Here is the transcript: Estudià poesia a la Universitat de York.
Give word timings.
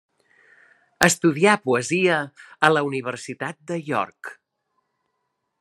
Estudià 1.07 1.53
poesia 1.67 2.17
a 2.69 2.73
la 2.73 2.85
Universitat 2.91 3.63
de 3.73 3.81
York. 3.93 4.37